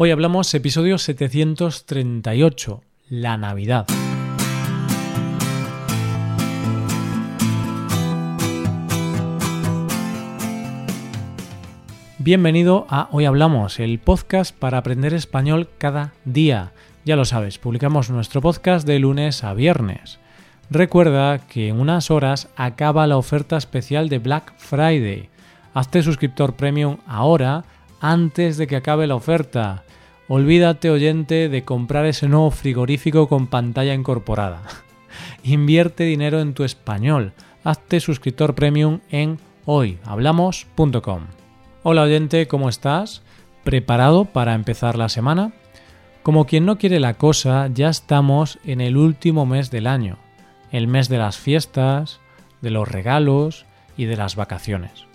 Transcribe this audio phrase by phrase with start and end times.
[0.00, 3.84] Hoy hablamos episodio 738, la Navidad.
[12.18, 16.70] Bienvenido a Hoy Hablamos, el podcast para aprender español cada día.
[17.04, 20.20] Ya lo sabes, publicamos nuestro podcast de lunes a viernes.
[20.70, 25.28] Recuerda que en unas horas acaba la oferta especial de Black Friday.
[25.74, 27.64] Hazte suscriptor premium ahora
[28.00, 29.84] antes de que acabe la oferta.
[30.28, 34.62] Olvídate, oyente, de comprar ese nuevo frigorífico con pantalla incorporada.
[35.42, 37.32] Invierte dinero en tu español.
[37.64, 41.22] Hazte suscriptor premium en hoyhablamos.com.
[41.82, 43.22] Hola oyente, ¿cómo estás?
[43.64, 45.52] ¿Preparado para empezar la semana?
[46.22, 50.18] Como quien no quiere la cosa, ya estamos en el último mes del año
[50.70, 52.20] el mes de las fiestas,
[52.60, 55.07] de los regalos y de las vacaciones.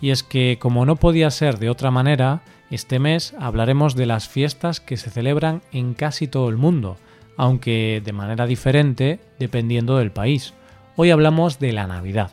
[0.00, 4.28] Y es que, como no podía ser de otra manera, este mes hablaremos de las
[4.28, 6.98] fiestas que se celebran en casi todo el mundo,
[7.36, 10.52] aunque de manera diferente dependiendo del país.
[10.96, 12.30] Hoy hablamos de la Navidad.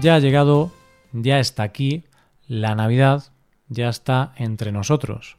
[0.00, 0.70] Ya ha llegado,
[1.12, 2.04] ya está aquí,
[2.46, 3.24] la Navidad
[3.68, 5.38] ya está entre nosotros.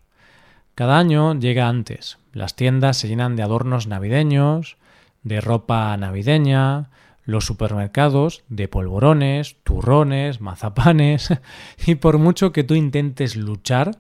[0.74, 2.18] Cada año llega antes.
[2.34, 4.78] Las tiendas se llenan de adornos navideños,
[5.26, 6.92] de ropa navideña,
[7.26, 11.30] los supermercados de polvorones, turrones, mazapanes,
[11.86, 14.00] y por mucho que tú intentes luchar,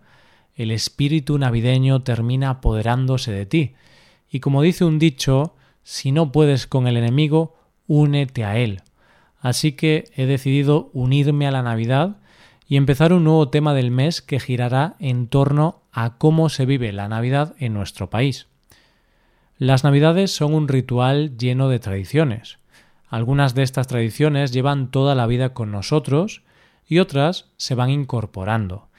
[0.55, 3.73] el espíritu navideño termina apoderándose de ti.
[4.29, 8.81] Y como dice un dicho, si no puedes con el enemigo, únete a él.
[9.39, 12.17] Así que he decidido unirme a la Navidad
[12.67, 16.91] y empezar un nuevo tema del mes que girará en torno a cómo se vive
[16.93, 18.47] la Navidad en nuestro país.
[19.57, 22.59] Las Navidades son un ritual lleno de tradiciones.
[23.07, 26.43] Algunas de estas tradiciones llevan toda la vida con nosotros
[26.85, 28.89] y otras se van incorporando.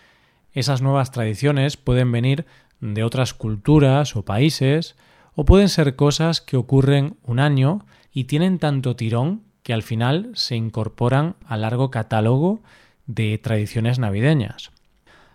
[0.55, 2.47] Esas nuevas tradiciones pueden venir
[2.81, 4.97] de otras culturas o países
[5.35, 10.31] o pueden ser cosas que ocurren un año y tienen tanto tirón que al final
[10.33, 12.63] se incorporan al largo catálogo
[13.07, 14.71] de tradiciones navideñas.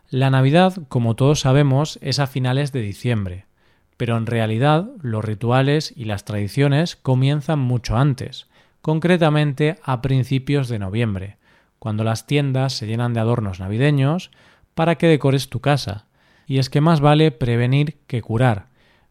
[0.10, 3.46] La Navidad, como todos sabemos, es a finales de diciembre,
[4.02, 8.48] pero en realidad los rituales y las tradiciones comienzan mucho antes,
[8.82, 11.38] concretamente a principios de noviembre,
[11.78, 14.32] cuando las tiendas se llenan de adornos navideños
[14.74, 16.08] para que decores tu casa.
[16.48, 18.70] Y es que más vale prevenir que curar.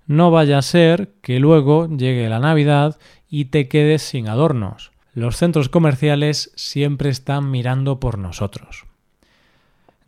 [0.08, 2.98] No vaya a ser que luego llegue la Navidad
[3.28, 4.90] y te quedes sin adornos.
[5.14, 8.89] Los centros comerciales siempre están mirando por nosotros.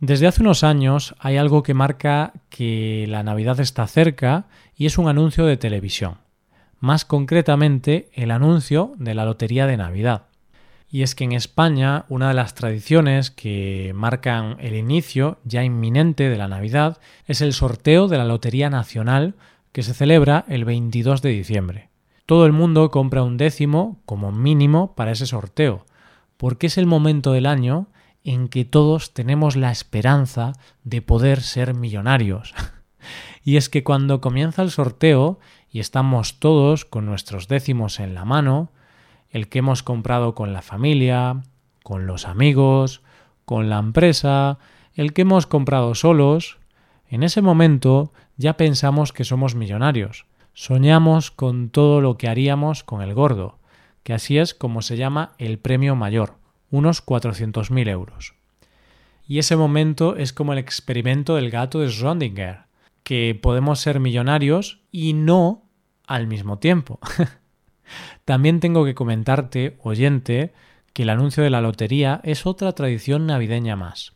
[0.05, 4.97] Desde hace unos años hay algo que marca que la Navidad está cerca y es
[4.97, 6.17] un anuncio de televisión.
[6.81, 10.23] Más concretamente, el anuncio de la Lotería de Navidad.
[10.91, 16.27] Y es que en España una de las tradiciones que marcan el inicio ya inminente
[16.27, 19.35] de la Navidad es el sorteo de la Lotería Nacional
[19.71, 21.89] que se celebra el 22 de diciembre.
[22.25, 25.85] Todo el mundo compra un décimo como mínimo para ese sorteo,
[26.35, 27.87] porque es el momento del año
[28.23, 30.53] en que todos tenemos la esperanza
[30.83, 32.53] de poder ser millonarios.
[33.43, 35.39] y es que cuando comienza el sorteo
[35.69, 38.71] y estamos todos con nuestros décimos en la mano,
[39.29, 41.43] el que hemos comprado con la familia,
[41.83, 43.01] con los amigos,
[43.45, 44.59] con la empresa,
[44.93, 46.59] el que hemos comprado solos,
[47.09, 53.01] en ese momento ya pensamos que somos millonarios, Soñamos con todo lo que haríamos con
[53.01, 53.57] el gordo,
[54.03, 56.35] que así es como se llama el premio mayor,
[56.73, 58.33] unos 400.000 euros.
[59.27, 62.65] Y ese momento es como el experimento del gato de Schrödinger,
[63.03, 65.65] que podemos ser millonarios y no
[66.07, 66.99] al mismo tiempo.
[68.25, 70.51] También tengo que comentarte, oyente,
[70.93, 74.13] que el anuncio de la lotería es otra tradición navideña más.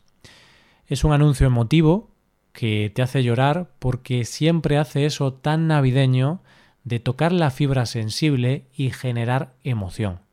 [0.88, 2.10] Es un anuncio emotivo
[2.54, 6.42] que te hace llorar porque siempre hace eso tan navideño
[6.84, 10.27] de tocar la fibra sensible y generar emoción.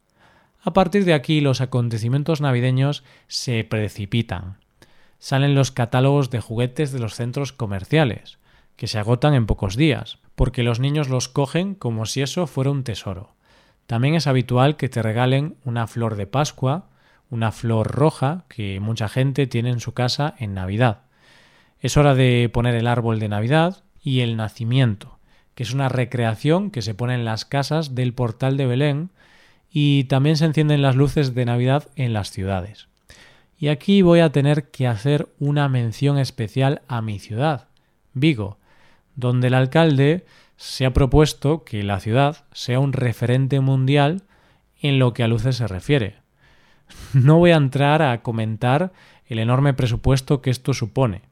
[0.67, 4.57] A partir de aquí los acontecimientos navideños se precipitan.
[5.19, 8.39] Salen los catálogos de juguetes de los centros comerciales,
[8.77, 12.71] que se agotan en pocos días, porque los niños los cogen como si eso fuera
[12.71, 13.35] un tesoro.
[13.87, 16.87] También es habitual que te regalen una flor de Pascua,
[17.29, 21.03] una flor roja que mucha gente tiene en su casa en Navidad.
[21.81, 25.19] Es hora de poner el árbol de Navidad y el nacimiento,
[25.55, 29.11] que es una recreación que se pone en las casas del portal de Belén
[29.77, 32.87] y también se encienden las luces de Navidad en las ciudades.
[33.59, 37.67] Y aquí voy a tener que hacer una mención especial a mi ciudad,
[38.13, 38.59] Vigo,
[39.17, 40.27] donde el alcalde
[40.57, 44.23] se ha propuesto que la ciudad sea un referente mundial
[44.81, 46.15] en lo que a luces se refiere.
[47.13, 48.93] No voy a entrar a comentar
[49.27, 51.23] el enorme presupuesto que esto supone,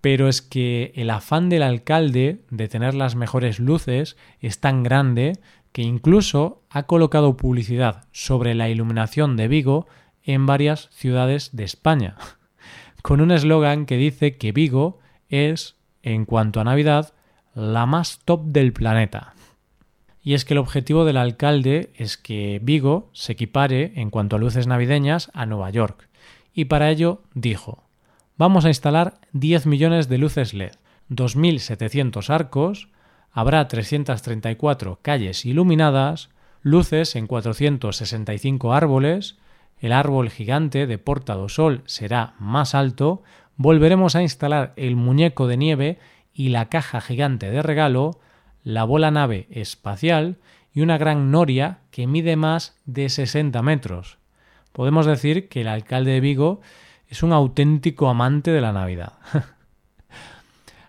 [0.00, 5.38] pero es que el afán del alcalde de tener las mejores luces es tan grande
[5.78, 9.86] que incluso ha colocado publicidad sobre la iluminación de Vigo
[10.24, 12.16] en varias ciudades de España,
[13.02, 14.98] con un eslogan que dice que Vigo
[15.28, 17.14] es, en cuanto a Navidad,
[17.54, 19.34] la más top del planeta.
[20.20, 24.40] Y es que el objetivo del alcalde es que Vigo se equipare en cuanto a
[24.40, 26.08] luces navideñas a Nueva York.
[26.52, 27.84] Y para ello dijo,
[28.36, 30.72] vamos a instalar 10 millones de luces LED,
[31.08, 32.88] 2.700 arcos,
[33.32, 36.30] habrá 334 calles iluminadas,
[36.62, 39.36] luces en 465 árboles,
[39.80, 43.22] el árbol gigante de Porta do Sol será más alto,
[43.56, 45.98] volveremos a instalar el muñeco de nieve
[46.32, 48.20] y la caja gigante de regalo,
[48.64, 50.38] la bola nave espacial
[50.72, 54.18] y una gran noria que mide más de 60 metros.
[54.72, 56.60] Podemos decir que el alcalde de Vigo
[57.08, 59.14] es un auténtico amante de la Navidad.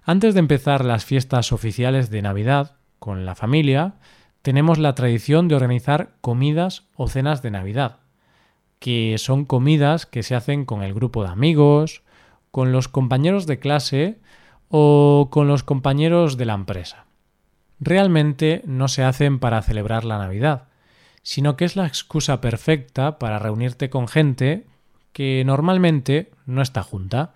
[0.09, 3.93] Antes de empezar las fiestas oficiales de Navidad con la familia,
[4.41, 7.97] tenemos la tradición de organizar comidas o cenas de Navidad,
[8.79, 12.01] que son comidas que se hacen con el grupo de amigos,
[12.49, 14.17] con los compañeros de clase
[14.67, 17.05] o con los compañeros de la empresa.
[17.79, 20.69] Realmente no se hacen para celebrar la Navidad,
[21.21, 24.65] sino que es la excusa perfecta para reunirte con gente
[25.13, 27.35] que normalmente no está junta.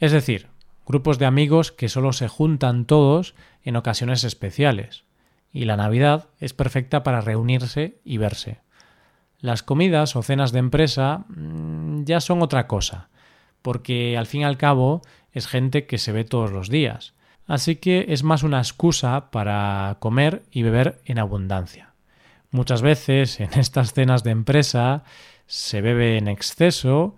[0.00, 0.55] Es decir,
[0.86, 5.04] grupos de amigos que solo se juntan todos en ocasiones especiales.
[5.52, 8.60] Y la Navidad es perfecta para reunirse y verse.
[9.38, 13.08] Las comidas o cenas de empresa mm, ya son otra cosa,
[13.62, 15.02] porque al fin y al cabo
[15.32, 17.14] es gente que se ve todos los días.
[17.46, 21.94] Así que es más una excusa para comer y beber en abundancia.
[22.50, 25.04] Muchas veces en estas cenas de empresa
[25.46, 27.16] se bebe en exceso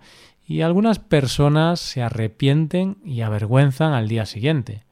[0.49, 4.83] y algunas personas se arrepienten y avergüenzan al día siguiente.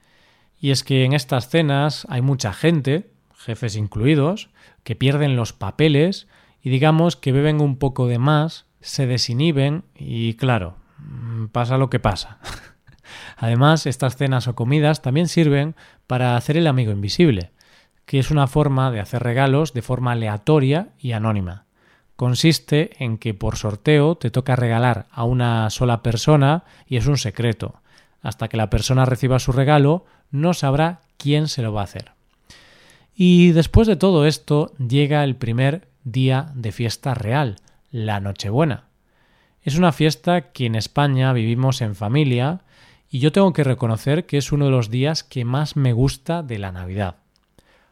[0.62, 4.52] Y es que en estas cenas hay mucha gente, jefes incluidos,
[4.84, 6.28] que pierden los papeles
[6.62, 10.76] y digamos que beben un poco de más, se desinhiben y claro,
[11.52, 12.38] pasa lo que pasa.
[13.36, 15.76] Además, estas cenas o comidas también sirven
[16.06, 17.50] para hacer el amigo invisible,
[18.06, 21.67] que es una forma de hacer regalos de forma aleatoria y anónima.
[22.18, 27.18] Consiste en que por sorteo te toca regalar a una sola persona y es un
[27.18, 27.76] secreto.
[28.24, 32.12] Hasta que la persona reciba su regalo, no sabrá quién se lo va a hacer.
[33.16, 37.58] Y después de todo esto llega el primer día de fiesta real,
[37.92, 38.86] la Nochebuena.
[39.62, 42.62] Es una fiesta que en España vivimos en familia
[43.12, 46.42] y yo tengo que reconocer que es uno de los días que más me gusta
[46.42, 47.18] de la Navidad.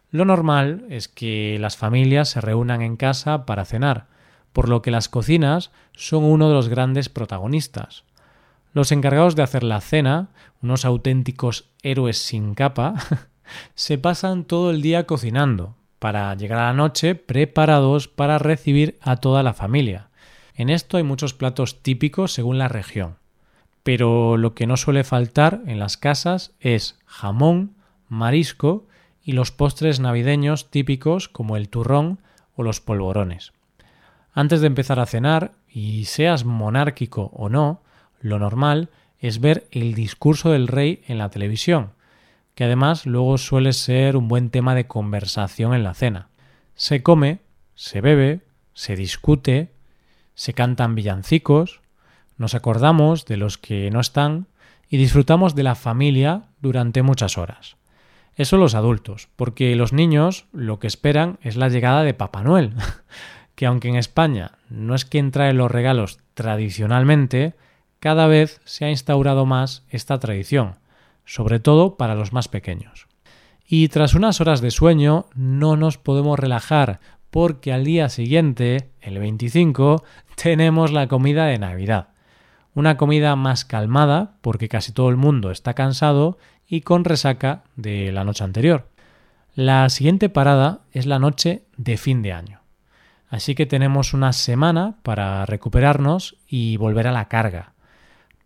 [0.10, 4.15] Lo normal es que las familias se reúnan en casa para cenar,
[4.56, 8.06] por lo que las cocinas son uno de los grandes protagonistas.
[8.72, 10.30] Los encargados de hacer la cena,
[10.64, 12.96] unos auténticos héroes sin capa,
[13.76, 19.18] se pasan todo el día cocinando, para llegar a la noche preparados para recibir a
[19.18, 20.08] toda la familia.
[20.56, 23.18] En esto hay muchos platos típicos según la región
[23.86, 27.76] pero lo que no suele faltar en las casas es jamón,
[28.10, 28.88] marisco
[29.24, 32.18] y los postres navideños típicos como el turrón
[32.56, 33.54] o los polvorones.
[34.38, 37.82] Antes de empezar a cenar, y seas monárquico o no,
[38.20, 41.94] lo normal es ver el discurso del rey en la televisión,
[42.54, 46.28] que además luego suele ser un buen tema de conversación en la cena.
[46.76, 47.40] Se come,
[47.76, 48.42] se bebe,
[48.74, 49.72] se discute,
[50.34, 51.80] se cantan villancicos,
[52.38, 54.48] nos acordamos de los que no están
[54.90, 57.78] y disfrutamos de la familia durante muchas horas.
[58.36, 62.74] Eso los adultos, porque los niños lo que esperan es la llegada de Papá Noel,
[63.56, 67.56] que aunque en España no es quien trae los regalos tradicionalmente,
[68.00, 70.76] cada vez se ha instaurado más esta tradición,
[71.26, 73.08] sobre todo para los más pequeños.
[73.68, 77.00] Y tras unas horas de sueño no nos podemos relajar
[77.32, 80.04] porque al día siguiente, el 25,
[80.36, 82.10] tenemos la comida de Navidad
[82.76, 88.12] una comida más calmada porque casi todo el mundo está cansado y con resaca de
[88.12, 88.90] la noche anterior.
[89.56, 92.65] La siguiente parada es la noche de fin de año.
[93.30, 97.74] Así que tenemos una semana para recuperarnos y volver a la carga.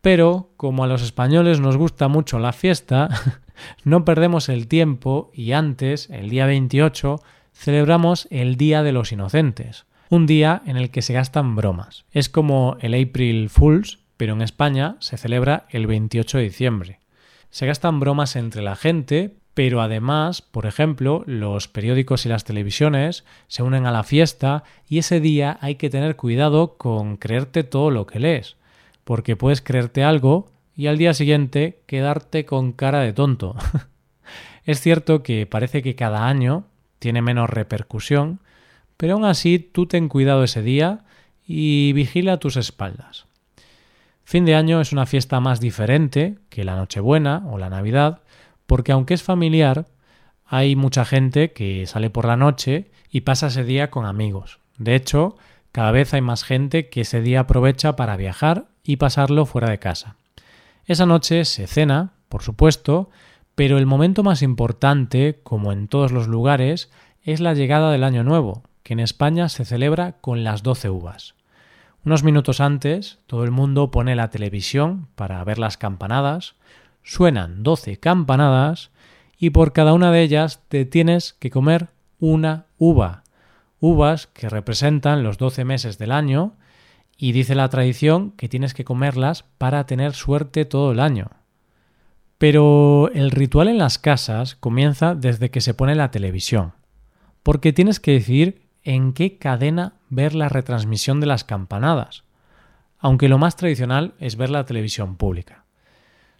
[0.01, 3.09] Pero, como a los españoles nos gusta mucho la fiesta,
[3.83, 7.21] no perdemos el tiempo y antes, el día 28,
[7.53, 12.05] celebramos el Día de los Inocentes, un día en el que se gastan bromas.
[12.11, 16.99] Es como el April Fools, pero en España se celebra el 28 de diciembre.
[17.49, 23.25] Se gastan bromas entre la gente, pero además, por ejemplo, los periódicos y las televisiones
[23.49, 27.91] se unen a la fiesta y ese día hay que tener cuidado con creerte todo
[27.91, 28.55] lo que lees,
[29.03, 33.57] porque puedes creerte algo y al día siguiente quedarte con cara de tonto.
[34.63, 36.63] es cierto que parece que cada año
[36.97, 38.39] tiene menos repercusión,
[38.95, 41.03] pero aún así tú ten cuidado ese día
[41.45, 43.25] y vigila tus espaldas.
[44.23, 48.21] Fin de año es una fiesta más diferente que la Nochebuena o la Navidad,
[48.69, 49.87] porque aunque es familiar,
[50.45, 54.59] hay mucha gente que sale por la noche y pasa ese día con amigos.
[54.77, 55.35] De hecho,
[55.71, 59.79] cada vez hay más gente que ese día aprovecha para viajar y pasarlo fuera de
[59.79, 60.17] casa.
[60.85, 63.09] Esa noche se cena, por supuesto,
[63.55, 66.91] pero el momento más importante, como en todos los lugares,
[67.23, 71.33] es la llegada del Año Nuevo, que en España se celebra con las doce uvas.
[72.05, 76.53] Unos minutos antes, todo el mundo pone la televisión para ver las campanadas,
[77.03, 78.91] suenan 12 campanadas
[79.37, 81.89] y por cada una de ellas te tienes que comer
[82.19, 83.23] una uva.
[83.79, 86.57] Uvas que representan los 12 meses del año
[87.17, 91.31] y dice la tradición que tienes que comerlas para tener suerte todo el año.
[92.37, 96.73] Pero el ritual en las casas comienza desde que se pone la televisión,
[97.43, 102.23] porque tienes que decidir en qué cadena ver la retransmisión de las campanadas,
[102.97, 105.65] aunque lo más tradicional es ver la televisión pública.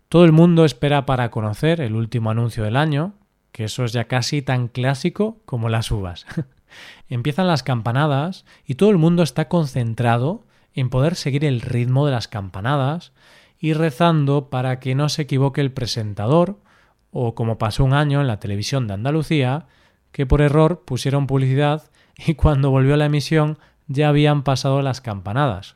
[0.10, 3.14] Todo el mundo espera para conocer el último anuncio del año,
[3.52, 6.26] que eso es ya casi tan clásico como las uvas.
[7.10, 12.12] Empiezan las campanadas y todo el mundo está concentrado en poder seguir el ritmo de
[12.12, 13.12] las campanadas
[13.60, 16.58] y rezando para que no se equivoque el presentador
[17.12, 19.68] o como pasó un año en la televisión de Andalucía,
[20.12, 21.84] que por error pusieron publicidad
[22.18, 25.76] y cuando volvió la emisión ya habían pasado las campanadas.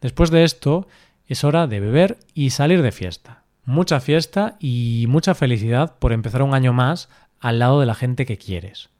[0.00, 0.88] Después de esto
[1.26, 3.39] es hora de beber y salir de fiesta
[3.70, 7.08] mucha fiesta y mucha felicidad por empezar un año más
[7.38, 8.90] al lado de la gente que quieres.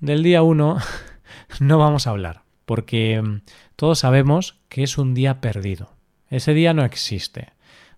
[0.00, 0.78] Del día 1
[1.60, 3.42] no vamos a hablar, porque mm,
[3.76, 5.90] todos sabemos que es un día perdido.
[6.30, 7.52] Ese día no existe.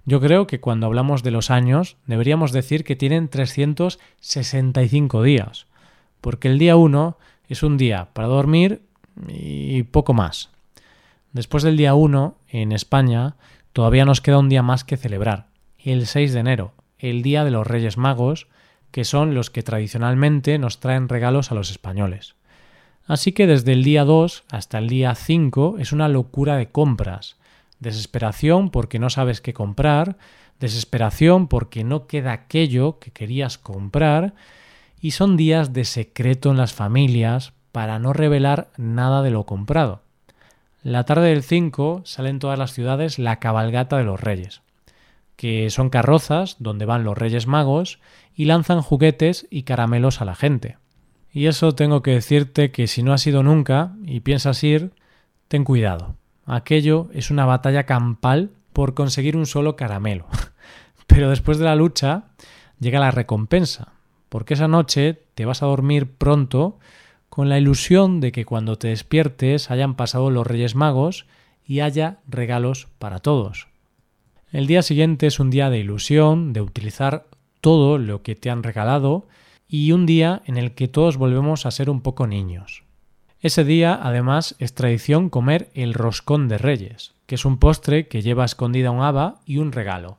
[0.06, 5.66] Yo creo que cuando hablamos de los años deberíamos decir que tienen 365 días,
[6.20, 7.16] porque el día 1
[7.48, 8.82] es un día para dormir
[9.28, 10.50] y poco más.
[11.32, 13.36] Después del día 1, en España,
[13.72, 15.48] todavía nos queda un día más que celebrar,
[15.92, 18.48] el 6 de enero, el Día de los Reyes Magos,
[18.90, 22.36] que son los que tradicionalmente nos traen regalos a los españoles.
[23.06, 27.36] Así que desde el día 2 hasta el día 5 es una locura de compras,
[27.80, 30.16] desesperación porque no sabes qué comprar,
[30.58, 34.32] desesperación porque no queda aquello que querías comprar,
[35.00, 40.00] y son días de secreto en las familias para no revelar nada de lo comprado.
[40.82, 44.63] La tarde del 5 sale en todas las ciudades la cabalgata de los reyes
[45.36, 48.00] que son carrozas donde van los Reyes Magos
[48.34, 50.78] y lanzan juguetes y caramelos a la gente.
[51.32, 54.92] Y eso tengo que decirte que si no has ido nunca y piensas ir,
[55.48, 56.16] ten cuidado.
[56.46, 60.26] Aquello es una batalla campal por conseguir un solo caramelo.
[61.06, 62.24] Pero después de la lucha
[62.78, 63.92] llega la recompensa,
[64.28, 66.78] porque esa noche te vas a dormir pronto
[67.28, 71.26] con la ilusión de que cuando te despiertes hayan pasado los Reyes Magos
[71.66, 73.73] y haya regalos para todos.
[74.54, 77.26] El día siguiente es un día de ilusión, de utilizar
[77.60, 79.26] todo lo que te han regalado
[79.66, 82.84] y un día en el que todos volvemos a ser un poco niños.
[83.40, 88.22] Ese día, además, es tradición comer el roscón de reyes, que es un postre que
[88.22, 90.18] lleva escondida un haba y un regalo.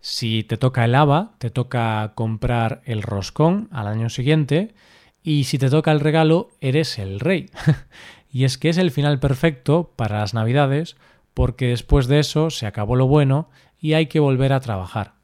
[0.00, 4.76] Si te toca el haba, te toca comprar el roscón al año siguiente,
[5.24, 7.50] y si te toca el regalo, eres el rey.
[8.32, 10.94] y es que es el final perfecto para las navidades,
[11.34, 13.48] porque después de eso se acabó lo bueno
[13.80, 15.14] y hay que volver a trabajar.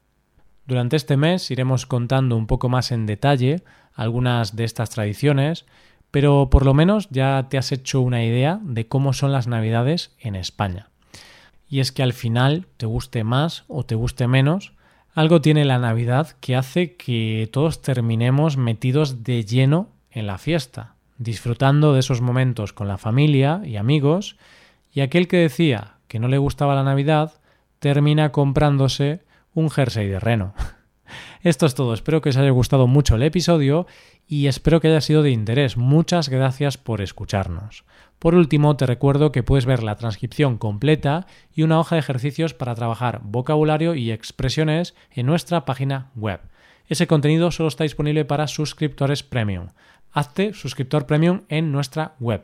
[0.65, 3.63] Durante este mes iremos contando un poco más en detalle
[3.93, 5.65] algunas de estas tradiciones,
[6.11, 10.15] pero por lo menos ya te has hecho una idea de cómo son las navidades
[10.19, 10.89] en España.
[11.67, 14.73] Y es que al final, te guste más o te guste menos,
[15.13, 20.95] algo tiene la Navidad que hace que todos terminemos metidos de lleno en la fiesta,
[21.17, 24.37] disfrutando de esos momentos con la familia y amigos,
[24.91, 27.33] y aquel que decía que no le gustaba la Navidad,
[27.77, 29.21] termina comprándose
[29.53, 30.53] un jersey de reno.
[31.41, 33.87] Esto es todo, espero que os haya gustado mucho el episodio
[34.27, 35.77] y espero que haya sido de interés.
[35.77, 37.85] Muchas gracias por escucharnos.
[38.17, 42.53] Por último, te recuerdo que puedes ver la transcripción completa y una hoja de ejercicios
[42.53, 46.41] para trabajar vocabulario y expresiones en nuestra página web.
[46.87, 49.67] Ese contenido solo está disponible para suscriptores premium.
[50.11, 52.43] Hazte suscriptor premium en nuestra web